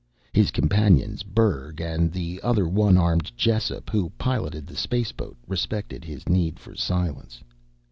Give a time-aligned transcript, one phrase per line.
[0.33, 6.57] His companions Berg and the one armed Jessup, who piloted the spaceboat respected his need
[6.59, 7.43] for silence.